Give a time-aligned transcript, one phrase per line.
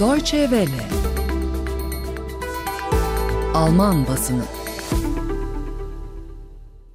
[0.00, 0.88] Deutsche Welle
[3.54, 4.42] Alman basını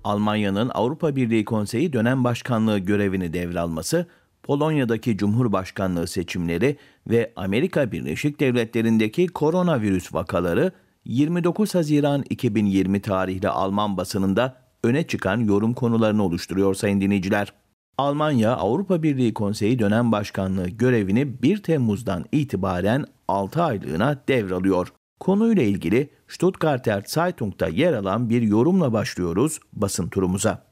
[0.04, 4.08] Almanya'nın Avrupa Birliği Konseyi dönem başkanlığı görevini devralması,
[4.44, 6.78] Polonya'daki Cumhurbaşkanlığı seçimleri
[7.10, 10.72] ve Amerika Birleşik Devletleri'ndeki koronavirüs vakaları
[11.06, 17.54] 29 Haziran 2020 tarihli Alman basınında öne çıkan yorum konularını oluşturuyor sayın dinleyiciler.
[18.00, 24.94] Almanya Avrupa Birliği Konseyi dönem başkanlığı görevini 1 Temmuz'dan itibaren 6 aylığına devralıyor.
[25.20, 30.66] Konuyla ilgili Stuttgarter Zeitung'da yer alan bir yorumla başlıyoruz basın turumuza.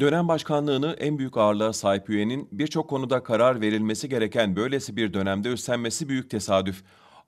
[0.00, 5.48] Dönem başkanlığını en büyük ağırlığa sahip üyenin birçok konuda karar verilmesi gereken böylesi bir dönemde
[5.48, 6.82] üstlenmesi büyük tesadüf.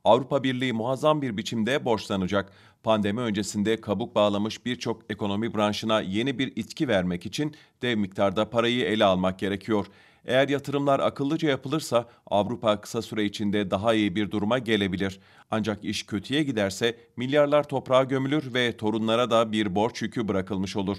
[0.07, 2.53] Avrupa Birliği muazzam bir biçimde borçlanacak.
[2.83, 8.85] Pandemi öncesinde kabuk bağlamış birçok ekonomi branşına yeni bir itki vermek için dev miktarda parayı
[8.85, 9.87] ele almak gerekiyor.
[10.25, 15.21] Eğer yatırımlar akıllıca yapılırsa Avrupa kısa süre içinde daha iyi bir duruma gelebilir.
[15.51, 20.97] Ancak iş kötüye giderse milyarlar toprağa gömülür ve torunlara da bir borç yükü bırakılmış olur.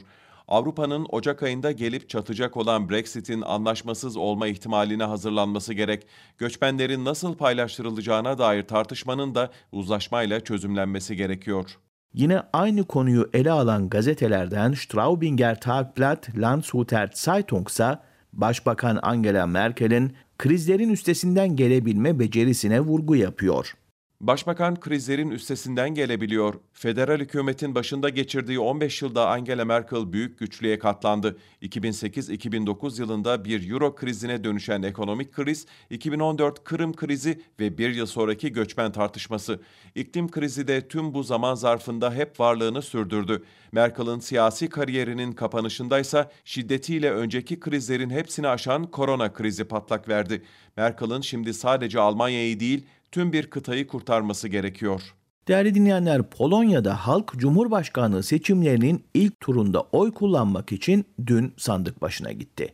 [0.47, 6.07] Avrupa'nın Ocak ayında gelip çatacak olan Brexit'in anlaşmasız olma ihtimaline hazırlanması gerek.
[6.37, 11.77] Göçmenlerin nasıl paylaştırılacağına dair tartışmanın da uzlaşmayla çözümlenmesi gerekiyor.
[12.13, 17.99] Yine aynı konuyu ele alan gazetelerden Straubinger Tagblatt, Landshuter Zeitung ise
[18.33, 23.73] Başbakan Angela Merkel'in krizlerin üstesinden gelebilme becerisine vurgu yapıyor.
[24.21, 26.53] Başbakan krizlerin üstesinden gelebiliyor.
[26.73, 31.37] Federal hükümetin başında geçirdiği 15 yılda Angela Merkel büyük güçlüğe katlandı.
[31.61, 38.53] 2008-2009 yılında bir euro krizine dönüşen ekonomik kriz, 2014 Kırım krizi ve bir yıl sonraki
[38.53, 39.61] göçmen tartışması.
[39.95, 43.43] İklim krizi de tüm bu zaman zarfında hep varlığını sürdürdü.
[43.71, 50.43] Merkel'ın siyasi kariyerinin kapanışındaysa şiddetiyle önceki krizlerin hepsini aşan korona krizi patlak verdi.
[50.77, 55.01] Merkel'ın şimdi sadece Almanya'yı değil, tüm bir kıtayı kurtarması gerekiyor.
[55.47, 62.73] Değerli dinleyenler, Polonya'da halk Cumhurbaşkanlığı seçimlerinin ilk turunda oy kullanmak için dün sandık başına gitti.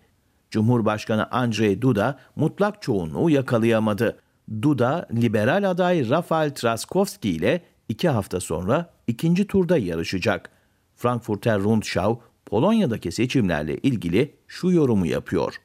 [0.52, 4.20] Cumhurbaşkanı Andrzej Duda mutlak çoğunluğu yakalayamadı.
[4.62, 10.50] Duda, liberal aday Rafael Trzaskowski ile iki hafta sonra ikinci turda yarışacak.
[10.96, 15.56] Frankfurter Rundschau, Polonya'daki seçimlerle ilgili şu yorumu yapıyor.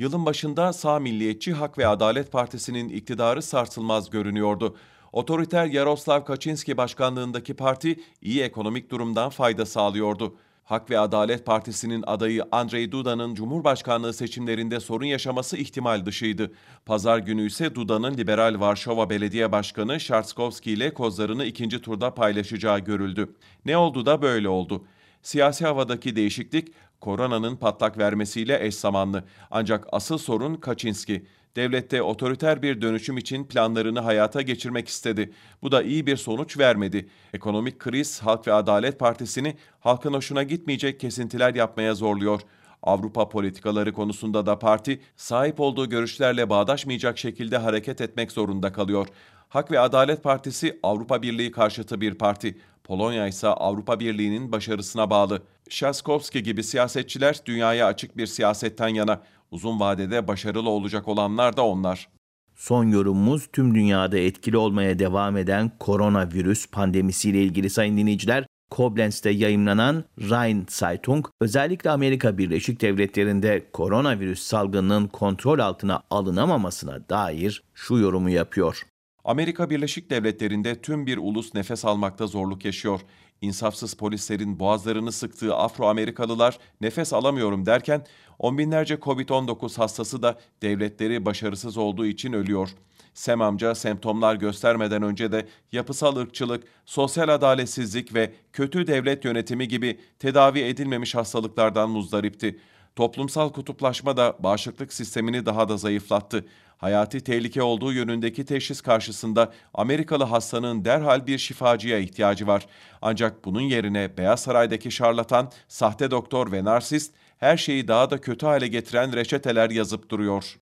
[0.00, 4.76] Yılın başında sağ milliyetçi Hak ve Adalet Partisi'nin iktidarı sarsılmaz görünüyordu.
[5.12, 10.36] Otoriter Yaroslav Kaczynski başkanlığındaki parti iyi ekonomik durumdan fayda sağlıyordu.
[10.64, 16.52] Hak ve Adalet Partisi'nin adayı Andrei Duda'nın Cumhurbaşkanlığı seçimlerinde sorun yaşaması ihtimal dışıydı.
[16.86, 23.34] Pazar günü ise Duda'nın liberal Varşova Belediye Başkanı Şartskovski ile kozlarını ikinci turda paylaşacağı görüldü.
[23.64, 24.84] Ne oldu da böyle oldu?
[25.22, 26.68] Siyasi havadaki değişiklik
[27.00, 29.24] koronanın patlak vermesiyle eş zamanlı.
[29.50, 31.26] Ancak asıl sorun Kaczynski.
[31.56, 35.32] Devlette otoriter bir dönüşüm için planlarını hayata geçirmek istedi.
[35.62, 37.08] Bu da iyi bir sonuç vermedi.
[37.34, 42.40] Ekonomik kriz Halk ve Adalet Partisi'ni halkın hoşuna gitmeyecek kesintiler yapmaya zorluyor.
[42.82, 49.06] Avrupa politikaları konusunda da parti sahip olduğu görüşlerle bağdaşmayacak şekilde hareket etmek zorunda kalıyor.
[49.50, 52.58] Hak ve Adalet Partisi Avrupa Birliği karşıtı bir parti.
[52.84, 55.42] Polonya ise Avrupa Birliği'nin başarısına bağlı.
[55.68, 59.20] Şaskovski gibi siyasetçiler dünyaya açık bir siyasetten yana.
[59.50, 62.08] Uzun vadede başarılı olacak olanlar da onlar.
[62.56, 68.46] Son yorumumuz tüm dünyada etkili olmaya devam eden koronavirüs pandemisiyle ilgili sayın dinleyiciler.
[68.70, 77.96] Koblenz'te yayınlanan Rhein Zeitung özellikle Amerika Birleşik Devletleri'nde koronavirüs salgınının kontrol altına alınamamasına dair şu
[77.96, 78.82] yorumu yapıyor.
[79.24, 83.00] Amerika Birleşik Devletleri'nde tüm bir ulus nefes almakta zorluk yaşıyor.
[83.40, 88.06] İnsafsız polislerin boğazlarını sıktığı Afro-Amerikalılar nefes alamıyorum derken
[88.38, 92.68] on binlerce COVID-19 hastası da devletleri başarısız olduğu için ölüyor.
[93.14, 100.00] Sem amca semptomlar göstermeden önce de yapısal ırkçılık, sosyal adaletsizlik ve kötü devlet yönetimi gibi
[100.18, 102.58] tedavi edilmemiş hastalıklardan muzdaripti.
[102.96, 106.44] Toplumsal kutuplaşma da bağışıklık sistemini daha da zayıflattı.
[106.78, 112.66] Hayati tehlike olduğu yönündeki teşhis karşısında Amerikalı hastanın derhal bir şifacıya ihtiyacı var.
[113.02, 118.46] Ancak bunun yerine Beyaz Saray'daki şarlatan, sahte doktor ve narsist her şeyi daha da kötü
[118.46, 120.58] hale getiren reçeteler yazıp duruyor.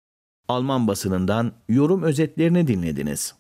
[0.49, 3.35] Alman basınından yorum özetlerini dinlediniz.